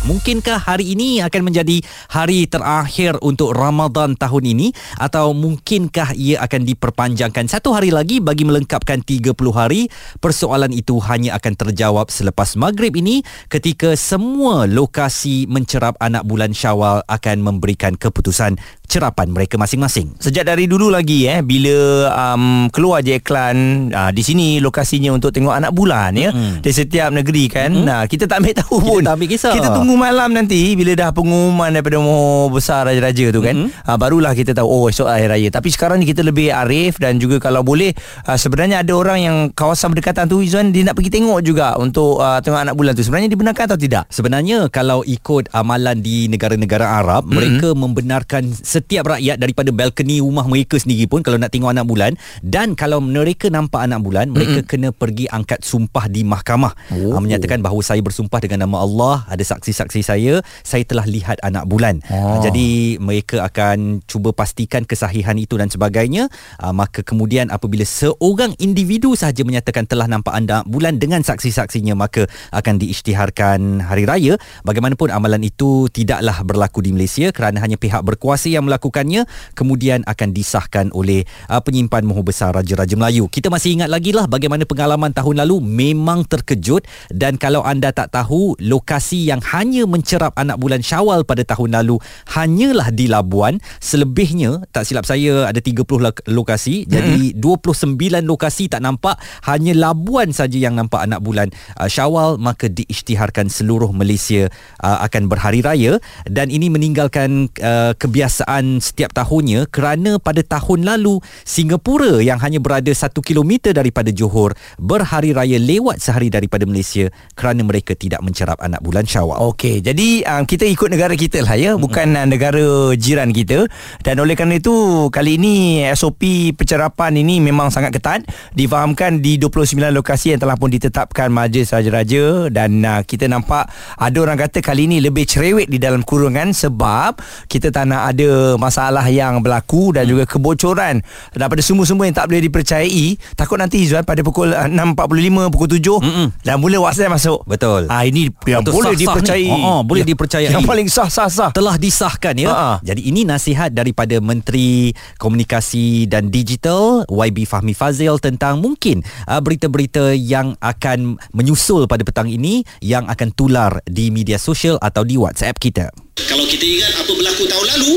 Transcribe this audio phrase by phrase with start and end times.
[0.00, 6.64] Mungkinkah hari ini akan menjadi hari terakhir untuk Ramadan tahun ini atau mungkinkah ia akan
[6.64, 9.92] diperpanjangkan satu hari lagi bagi melengkapkan 30 hari?
[10.16, 13.20] Persoalan itu hanya akan terjawab selepas maghrib ini
[13.52, 18.56] ketika semua lokasi mencerap anak bulan Syawal akan memberikan keputusan
[18.90, 20.18] cerapan mereka masing-masing.
[20.18, 25.30] Sejak dari dulu lagi eh bila um, keluar je iklan uh, di sini lokasinya untuk
[25.30, 26.58] tengok anak bulan ya mm-hmm.
[26.58, 27.70] di setiap negeri kan.
[27.70, 27.86] Mm-hmm.
[27.86, 29.00] Nah, kita tak ambil tahu kita pun.
[29.06, 29.54] tak ambil kisah.
[29.54, 33.54] Kita tunggu malam nanti bila dah pengumuman daripada Moho Besar Raja-Raja tu kan.
[33.54, 33.86] Mm-hmm.
[33.86, 35.48] Uh, barulah kita tahu oh esok akhir raya.
[35.48, 37.94] Tapi sekarang ni kita lebih arif dan juga kalau boleh
[38.26, 42.18] uh, sebenarnya ada orang yang kawasan berdekatan tu Izwan dia nak pergi tengok juga untuk
[42.18, 43.02] uh, tengok anak bulan tu.
[43.06, 44.04] Sebenarnya dibenarkan atau tidak?
[44.10, 47.36] Sebenarnya kalau ikut amalan di negara-negara Arab, mm-hmm.
[47.36, 52.12] mereka membenarkan setiap rakyat daripada balkoni rumah mereka sendiri pun kalau nak tengok anak bulan
[52.42, 54.70] dan kalau mereka nampak anak bulan mereka mm-hmm.
[54.70, 57.20] kena pergi angkat sumpah di mahkamah oh.
[57.22, 59.44] menyatakan bahawa saya bersumpah dengan nama Allah ada
[59.84, 62.00] saksi-saksi saya saya telah lihat anak bulan.
[62.08, 62.40] Oh.
[62.40, 66.32] jadi mereka akan cuba pastikan kesahihan itu dan sebagainya.
[66.60, 72.24] Maka kemudian apabila seorang individu sahaja menyatakan telah nampak anak bulan dengan saksi-saksinya maka
[72.56, 74.40] akan diisytiharkan hari raya.
[74.64, 79.26] Bagaimanapun amalan itu tidaklah berlaku di Malaysia kerana hanya pihak berkuasa yang melakukan keputusannya
[79.58, 83.26] kemudian akan disahkan oleh uh, penyimpan Moho Besar Raja-Raja Melayu.
[83.26, 86.86] Kita masih ingat lagi lah bagaimana pengalaman tahun lalu memang terkejut.
[87.10, 92.02] Dan kalau anda tak tahu lokasi yang hanya mencerap anak bulan Syawal pada tahun lalu
[92.34, 95.86] hanyalah di Labuan selebihnya tak silap saya ada 30
[96.30, 96.84] lokasi.
[96.84, 96.90] Hmm.
[96.90, 99.18] jadi 29 lokasi tak nampak.
[99.46, 102.40] Hanya Labuan saja yang nampak anak bulan uh, Syawal.
[102.40, 104.48] Maka diisytiharkan seluruh Malaysia
[104.82, 105.98] uh, akan berhari raya.
[106.26, 112.90] Dan ini meninggalkan uh, kebiasaan setiap tahunnya kerana pada tahun lalu Singapura yang hanya berada
[112.90, 118.80] 1 km daripada Johor berhari raya lewat sehari daripada Malaysia kerana mereka tidak mencerap anak
[118.80, 119.38] bulan Syawal.
[119.60, 122.32] Okey, jadi um, kita ikut negara kita lah ya, bukan mm-hmm.
[122.32, 122.64] negara
[122.96, 123.68] jiran kita.
[124.00, 124.72] Dan oleh kerana itu
[125.12, 128.24] kali ini SOP pencerapan ini memang sangat ketat.
[128.56, 132.48] Difahamkan di 29 lokasi yang telah pun ditetapkan Majlis Raja-Raja.
[132.48, 133.68] Dan uh, kita nampak
[134.00, 138.56] ada orang kata kali ini lebih cerewet di dalam kurungan sebab kita tak nak ada
[138.56, 140.12] masa masalah yang berlaku dan hmm.
[140.16, 141.04] juga kebocoran
[141.36, 143.20] daripada semua-semua yang tak boleh dipercayai.
[143.36, 146.26] Takut nanti Izzuan pada pukul 6.45 pukul 7 Mm-mm.
[146.40, 147.44] dan mula WhatsApp masuk.
[147.44, 147.92] Betul.
[147.92, 150.50] Ah ini yang Betul, boleh sah-sah dipercayai oh, oh, boleh ya, dipercayai.
[150.54, 152.50] yang paling sah-sah-sah telah disahkan ya.
[152.50, 152.76] Uh-huh.
[152.82, 160.14] jadi ini nasihat daripada Menteri Komunikasi dan Digital YB Fahmi Fazil tentang mungkin uh, berita-berita
[160.14, 165.58] yang akan menyusul pada petang ini yang akan tular di media sosial atau di WhatsApp
[165.58, 165.90] kita.
[166.14, 167.92] Kalau kita ingat apa berlaku tahun lalu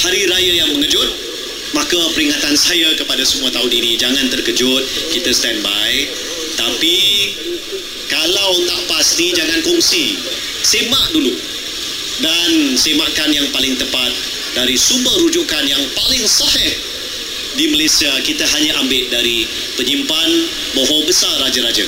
[0.00, 1.34] hari raya yang mengejut
[1.74, 6.06] maka peringatan saya kepada semua tahun ini jangan terkejut kita standby.
[6.54, 6.96] Tapi
[8.06, 10.14] kalau tak pasti jangan kongsi
[10.64, 11.36] semak dulu.
[12.14, 14.10] Dan semakkan yang paling tepat
[14.54, 16.74] dari sumber rujukan yang paling sahih
[17.54, 19.46] di Malaysia kita hanya ambil dari
[19.78, 20.30] penyimpan
[20.74, 21.86] Moho Besar Raja-Raja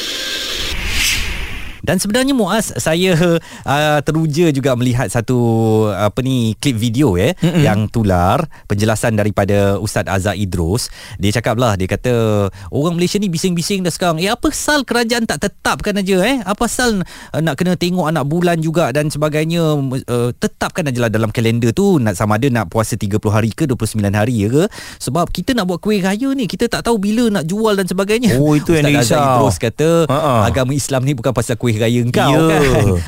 [1.87, 5.39] dan sebenarnya Muaz saya uh, teruja juga melihat satu
[5.95, 7.63] apa ni klip video ya mm-hmm.
[7.63, 10.91] yang tular penjelasan daripada Ustaz Azza Idrus.
[11.23, 14.19] Dia cakap lah dia kata orang Malaysia ni bising-bising dah sekarang.
[14.19, 16.43] Eh apa sal kerajaan tak tetapkan aja eh?
[16.43, 19.79] Apa sal uh, nak kena tengok anak bulan juga dan sebagainya
[20.11, 23.71] uh, tetapkan aja lah dalam kalender tu nak sama ada nak puasa 30 hari ke
[23.71, 24.65] 29 hari ya ke?
[24.99, 28.43] Sebab kita nak buat kuih raya ni kita tak tahu bila nak jual dan sebagainya.
[28.43, 30.43] Oh itu Ustaz yang Azza Idrus kata uh-uh.
[30.43, 32.49] agama Islam ni bukan pasal kuih raya engkau yeah.
[32.51, 32.63] kan.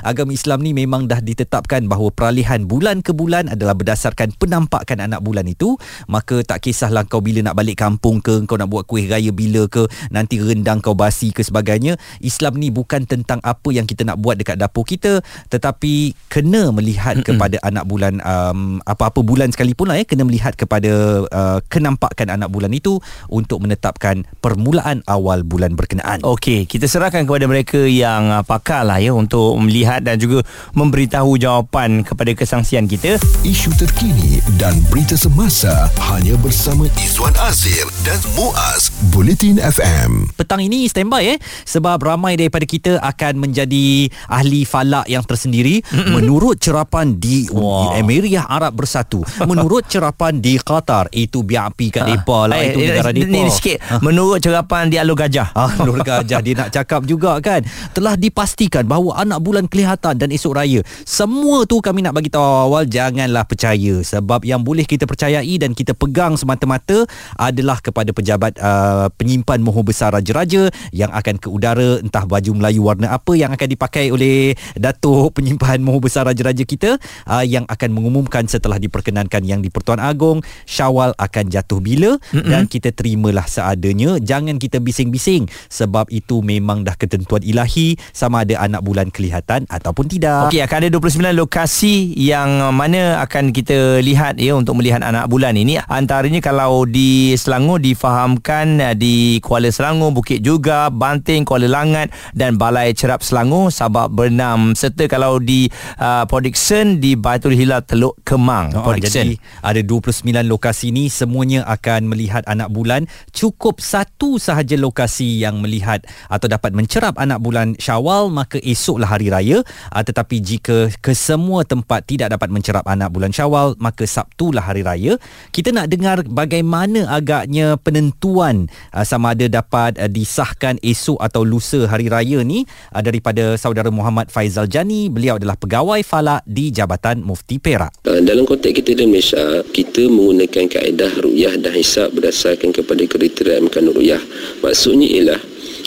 [0.04, 5.20] Agama Islam ni memang dah ditetapkan bahawa peralihan bulan ke bulan adalah berdasarkan penampakan anak
[5.24, 5.74] bulan itu,
[6.06, 9.66] maka tak kisahlah kau bila nak balik kampung ke, kau nak buat kuih raya bila
[9.66, 11.96] ke, nanti rendang kau basi ke sebagainya.
[12.20, 17.20] Islam ni bukan tentang apa yang kita nak buat dekat dapur kita, tetapi kena melihat
[17.20, 17.28] Mm-mm.
[17.28, 22.48] kepada anak bulan um, apa-apa bulan sekalipun lah ya, kena melihat kepada uh, kenampakan anak
[22.52, 23.00] bulan itu
[23.30, 26.20] untuk menetapkan permulaan awal bulan berkenaan.
[26.24, 30.42] Okey, kita serahkan kepada mereka yang uh, pakar lah ya untuk melihat dan juga
[30.74, 33.22] memberitahu jawapan kepada kesangsian kita.
[33.46, 40.34] Isu terkini dan berita semasa hanya bersama Izwan Azir dan Muaz Bulletin FM.
[40.34, 41.38] Petang ini standby eh
[41.70, 45.78] sebab ramai daripada kita akan menjadi ahli falak yang tersendiri
[46.10, 47.94] menurut cerapan di wow.
[47.94, 49.22] Emiriah Arab Bersatu.
[49.46, 52.10] Menurut cerapan di Qatar itu biapi kat ha.
[52.10, 53.30] depa lah eh, itu negara depa.
[53.30, 54.02] Ni sikit ha.
[54.02, 55.54] menurut cerapan di Alur Gajah.
[55.54, 57.62] Ah, Alur Gajah dia nak cakap juga kan
[57.94, 60.80] telah dipastikan pastikan bahawa anak bulan kelihatan dan esok raya.
[61.04, 65.76] Semua tu kami nak bagi tahu awal janganlah percaya sebab yang boleh kita percayai dan
[65.76, 67.04] kita pegang semata-mata
[67.36, 72.88] adalah kepada pejabat uh, penyimpan moho besar raja-raja yang akan ke udara entah baju Melayu
[72.88, 76.96] warna apa yang akan dipakai oleh Datuk penyimpan moho besar raja-raja kita
[77.28, 82.48] uh, yang akan mengumumkan setelah diperkenankan yang di Pertuan Agong Syawal akan jatuh bila Mm-mm.
[82.48, 88.54] dan kita terimalah seadanya jangan kita bising-bising sebab itu memang dah ketentuan ilahi sama ada
[88.62, 90.50] anak bulan kelihatan ataupun tidak.
[90.50, 95.58] Okey, akan ada 29 lokasi yang mana akan kita lihat ya untuk melihat anak bulan
[95.58, 95.78] ini.
[95.90, 102.58] Antaranya kalau di Selangor difahamkan eh, di Kuala Selangor, Bukit Juga, Banting, Kuala Langat dan
[102.58, 105.70] Balai Cerap Selangor, Sabak Bernam serta kalau di
[106.00, 108.74] uh, Port Dickson di Baitul Hilal Teluk Kemang.
[108.74, 113.06] Oh, jadi ada 29 lokasi ni semuanya akan melihat anak bulan.
[113.30, 119.30] Cukup satu sahaja lokasi yang melihat atau dapat mencerap anak bulan Syawal maka esoklah hari
[119.30, 119.62] raya.
[119.94, 124.82] Uh, tetapi jika ke semua tempat tidak dapat mencerap anak bulan Syawal maka Sabtulah hari
[124.82, 125.14] raya.
[125.54, 131.86] Kita nak dengar bagaimana agaknya penentuan uh, sama ada dapat uh, disahkan esok atau lusa
[131.86, 135.06] hari raya ni uh, daripada saudara Muhammad Faizal Jani.
[135.06, 138.02] Beliau adalah pegawai falak di Jabatan Mufti Perak.
[138.02, 143.60] Uh, dalam konteks kita di Malaysia, kita menggunakan kaedah ru'yah dan hisab berdasarkan kepada kriteria
[143.60, 144.22] amkan ru'yah.
[144.64, 145.40] Maksudnya ialah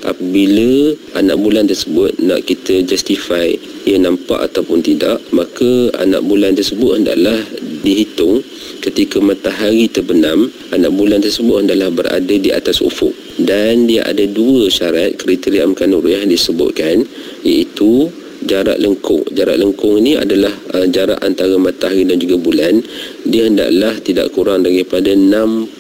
[0.06, 3.50] apabila anak bulan tersebut nak kita justify
[3.86, 7.40] ia nampak ataupun tidak maka anak bulan tersebut hendaklah
[7.82, 8.46] dihitung
[8.82, 13.14] ketika matahari terbenam anak bulan tersebut hendaklah berada di atas ufuk.
[13.38, 17.06] Dan dia ada dua syarat kriteria amkan yang disebutkan
[17.46, 18.10] iaitu
[18.46, 19.22] jarak lengkung.
[19.34, 22.82] Jarak lengkung ini adalah uh, jarak antara matahari dan juga bulan.
[23.26, 25.78] Dia hendaklah tidak kurang daripada 6.4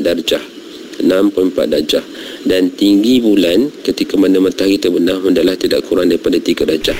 [0.00, 0.61] darjah
[1.02, 2.04] 6.4 darjah.
[2.46, 6.98] Dan tinggi bulan ketika mana matahari terbenam hendaklah tidak kurang daripada 3 darjah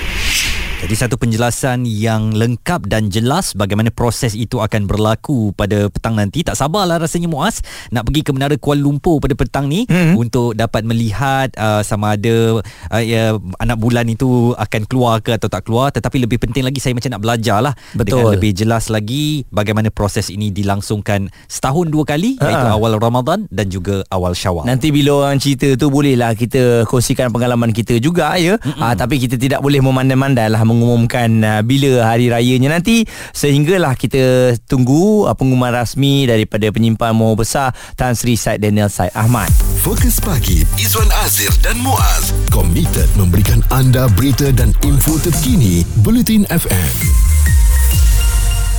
[0.83, 6.43] jadi satu penjelasan yang lengkap dan jelas bagaimana proses itu akan berlaku pada petang nanti.
[6.43, 10.19] Tak sabarlah rasanya Muaz nak pergi ke Menara Kuala Lumpur pada petang ni mm-hmm.
[10.19, 12.59] untuk dapat melihat uh, sama ada
[12.91, 13.31] uh, ya,
[13.63, 15.87] anak bulan itu akan keluar ke atau tak keluar.
[15.95, 18.19] Tetapi lebih penting lagi saya macam nak belajar lah Betul.
[18.19, 22.51] dengan lebih jelas lagi bagaimana proses ini dilangsungkan setahun dua kali Ha-ha.
[22.51, 24.67] iaitu awal Ramadan dan juga awal Syawal.
[24.67, 28.59] Nanti bila orang cerita tu bolehlah kita kongsikan pengalaman kita juga ya.
[28.59, 34.55] Ha, tapi kita tidak boleh memandai-mandai lah mengumumkan uh, bila hari rayanya nanti sehinggalah kita
[34.65, 39.49] tunggu uh, pengumuman rasmi daripada penyimpan moho besar Tan Sri Said Daniel Said Ahmad.
[39.83, 47.42] Fokus pagi Izwan Azir dan Muaz komited memberikan anda berita dan info terkini Bulletin FM.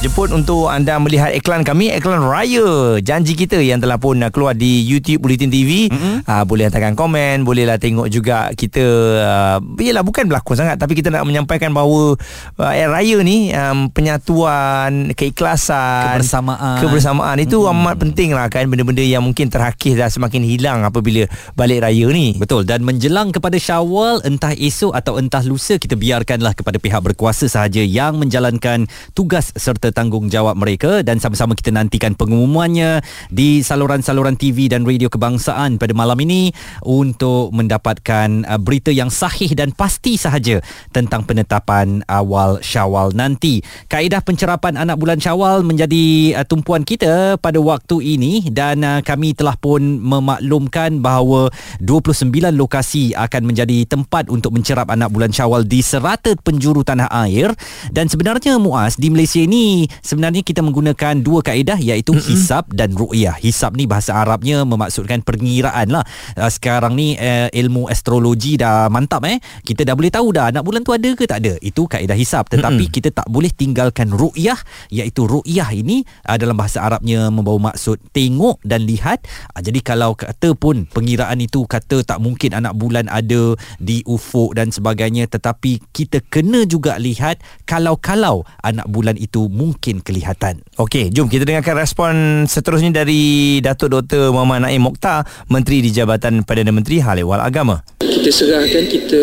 [0.04, 4.84] Jemput untuk anda melihat iklan kami Iklan Raya Janji kita yang telah pun keluar di
[4.84, 6.28] YouTube Bulletin TV mm-hmm.
[6.28, 8.84] uh, Boleh hantarkan komen Bolehlah tengok juga kita
[9.24, 12.20] uh, Yelah bukan berlakon sangat Tapi kita nak menyampaikan bahawa
[12.60, 16.84] uh, Air Raya ni um, Penyatuan Keikhlasan Kebersamaan.
[16.84, 17.72] Kebersamaan Itu mm-hmm.
[17.88, 21.24] amat penting lah kan Benda-benda yang mungkin terhakis dah semakin hilang Apabila
[21.56, 26.52] balik raya ni Betul dan menjelang kepada Syawal entah esok atau entah lusa kita biarkanlah
[26.52, 28.84] kepada pihak berkuasa sahaja yang menjalankan
[29.16, 32.98] tugas serta tanggungjawab mereka dan sama-sama kita nantikan pengumumannya
[33.30, 36.50] di saluran-saluran TV dan radio kebangsaan pada malam ini
[36.82, 40.58] untuk mendapatkan uh, berita yang sahih dan pasti sahaja
[40.90, 43.62] tentang penetapan awal Syawal nanti.
[43.86, 49.38] Kaedah pencerapan anak bulan Syawal menjadi uh, tumpuan kita pada waktu ini dan uh, kami
[49.38, 55.84] telah pun memaklumkan bahawa 29 lokasi akan menjadi tempat untuk mencerap anak bulan Syawal di
[55.84, 57.52] serata penjuru tanah air
[57.92, 62.30] dan sebenarnya Muaz di Malaysia ini sebenarnya kita menggunakan dua kaedah iaitu mm-hmm.
[62.30, 63.34] hisab dan ru'yah.
[63.38, 66.04] Hisab ni bahasa Arabnya memaksudkan pengiraan lah.
[66.38, 69.42] Uh, sekarang ni uh, ilmu astrologi dah mantap eh.
[69.62, 71.58] Kita dah boleh tahu dah anak bulan tu ada ke tak ada.
[71.58, 72.46] Itu kaedah hisab.
[72.46, 72.94] Tetapi mm-hmm.
[72.94, 74.58] kita tak boleh tinggalkan ru'yah
[74.94, 79.26] iaitu ru'yah ini uh, dalam bahasa Arabnya membawa maksud tengok dan lihat.
[79.56, 84.54] Uh, jadi kalau kata pun pengiraan itu kata tak mungkin anak bulan ada di ufuk
[84.54, 90.60] dan sebagainya tetapi kita kena juga lihat kalau-kalau anak bulan itu mungkin kelihatan.
[90.76, 92.12] Okey, jom kita dengarkan respon
[92.44, 94.28] seterusnya dari Datuk Dr.
[94.28, 97.80] Muhammad Naim Mokhtar, Menteri di Jabatan Perdana Menteri Hal Ehwal Agama.
[98.04, 99.22] Kita serahkan, kita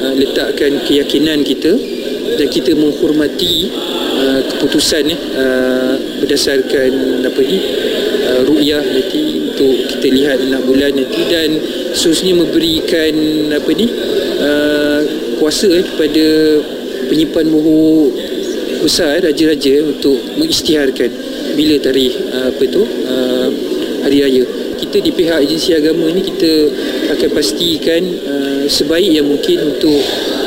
[0.00, 1.76] uh, letakkan keyakinan kita
[2.40, 3.68] dan kita menghormati
[4.16, 7.58] uh, keputusan uh, berdasarkan apa ni
[8.24, 11.60] uh, ru'yah nanti untuk kita lihat anak bulan nanti dan
[11.92, 13.12] seterusnya memberikan
[13.52, 13.86] apa ni
[14.40, 15.00] uh,
[15.36, 16.26] kuasa eh, kepada
[17.08, 18.12] penyimpan moho
[18.80, 21.10] besar eh, raja-raja untuk mengisytiharkan
[21.54, 23.48] bila tarikh uh, apa tu uh,
[24.02, 24.44] hari raya
[24.80, 26.52] kita di pihak agensi agama ini kita
[27.12, 28.00] akan pastikan
[28.64, 30.00] sebaik yang mungkin untuk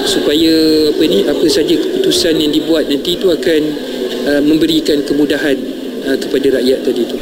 [0.09, 0.53] supaya
[0.89, 3.61] apa ni apa saja keputusan yang dibuat nanti itu akan
[4.41, 5.53] memberikan kemudahan
[6.17, 7.17] kepada rakyat tadi itu.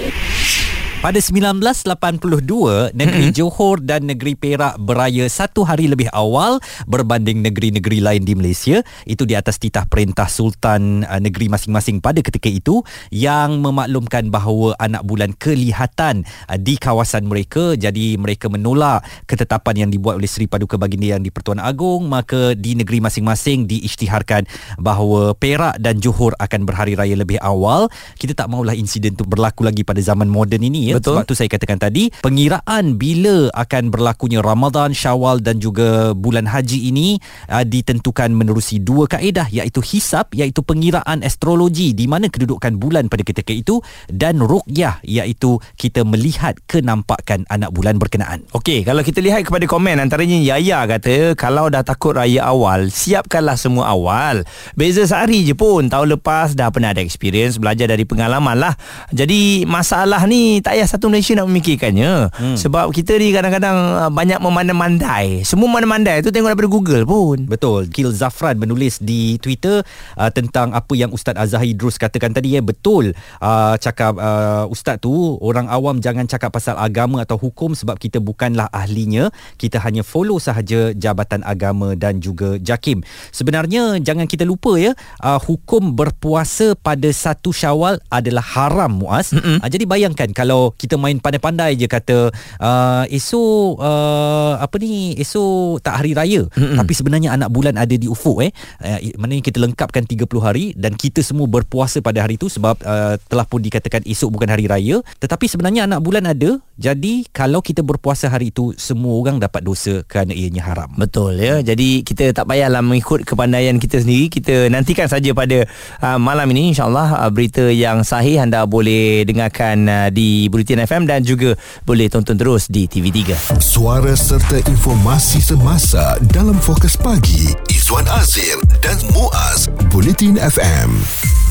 [1.02, 3.34] Pada 1982, negeri mm-hmm.
[3.34, 8.86] Johor dan negeri Perak beraya satu hari lebih awal berbanding negeri-negeri lain di Malaysia.
[9.10, 14.78] Itu di atas titah perintah Sultan uh, negeri masing-masing pada ketika itu yang memaklumkan bahawa
[14.78, 17.74] anak bulan kelihatan uh, di kawasan mereka.
[17.74, 22.06] Jadi mereka menolak ketetapan yang dibuat oleh Seri Paduka Baginda yang di Pertuan Agong.
[22.06, 24.46] Maka di negeri masing-masing diisytiharkan
[24.78, 27.90] bahawa Perak dan Johor akan berhari raya lebih awal.
[28.22, 30.96] Kita tak maulah insiden itu berlaku lagi pada zaman moden ini ya.
[31.00, 31.16] Betul.
[31.16, 36.92] Sebab tu saya katakan tadi pengiraan bila akan berlakunya Ramadan, Syawal dan juga bulan haji
[36.92, 37.18] ini
[37.48, 43.24] uh, ditentukan menerusi dua kaedah iaitu hisab iaitu pengiraan astrologi di mana kedudukan bulan pada
[43.24, 43.80] ketika itu
[44.12, 48.44] dan ruqyah iaitu kita melihat kenampakan anak bulan berkenaan.
[48.52, 53.56] Okey, kalau kita lihat kepada komen antaranya Yaya kata kalau dah takut raya awal, siapkanlah
[53.56, 54.44] semua awal.
[54.74, 55.88] Beza sehari je pun.
[55.88, 58.74] Tahun lepas dah pernah ada experience, belajar dari pengalaman lah.
[59.14, 62.34] Jadi masalah ni tak payah satu Malaysia nak memikirkannya.
[62.34, 62.58] Hmm.
[62.58, 65.46] Sebab kita ni kadang-kadang uh, banyak memandai-mandai.
[65.46, 67.46] Semua memandai tu tengok daripada Google pun.
[67.46, 67.86] Betul.
[67.94, 69.86] Kil Zafran menulis di Twitter
[70.18, 73.14] uh, tentang apa yang Ustaz Azhar Idrus katakan tadi ya betul.
[73.38, 78.18] Uh, cakap uh, ustaz tu orang awam jangan cakap pasal agama atau hukum sebab kita
[78.18, 79.30] bukanlah ahlinya.
[79.62, 83.06] Kita hanya follow sahaja Jabatan Agama dan juga JAKIM.
[83.30, 89.30] Sebenarnya jangan kita lupa ya uh, hukum berpuasa pada satu Syawal adalah haram muas.
[89.30, 95.84] Uh, jadi bayangkan kalau kita main pandai-pandai je kata uh, esok uh, apa ni esok
[95.84, 96.44] tak hari raya.
[96.52, 96.78] Mm-hmm.
[96.82, 98.52] tapi sebenarnya anak bulan ada di ufuk eh.
[98.82, 103.16] Uh, maknanya kita lengkapkan 30 hari dan kita semua berpuasa pada hari itu sebab uh,
[103.28, 105.00] telah pun dikatakan esok bukan hari raya.
[105.20, 106.58] Tetapi sebenarnya anak bulan ada.
[106.82, 110.90] Jadi kalau kita berpuasa hari itu semua orang dapat dosa kerana ianya haram.
[110.98, 111.62] Betul ya.
[111.62, 114.34] Jadi kita tak payahlah mengikut kepandaian kita sendiri.
[114.34, 115.70] Kita nantikan saja pada
[116.02, 121.10] uh, malam ini insyaallah uh, berita yang sahih anda boleh dengarkan uh, di Bulletin FM
[121.10, 121.58] dan juga
[121.90, 123.34] boleh tonton terus di TV3.
[123.58, 131.51] Suara serta informasi semasa dalam fokus pagi Izwan Azir dan Muaz Bulletin FM.